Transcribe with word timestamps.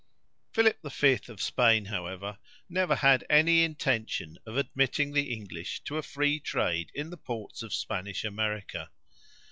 Philip 0.51 0.79
V. 0.83 1.19
of 1.27 1.39
Spain, 1.39 1.85
however, 1.85 2.39
never 2.67 2.95
had 2.95 3.23
any 3.29 3.61
intention 3.63 4.39
of 4.47 4.57
admitting 4.57 5.13
the 5.13 5.31
English 5.31 5.81
to 5.83 5.97
a 5.99 6.01
free 6.01 6.39
trade 6.39 6.91
in 6.95 7.11
the 7.11 7.17
ports 7.17 7.61
of 7.61 7.71
Spanish 7.71 8.23
America. 8.23 8.89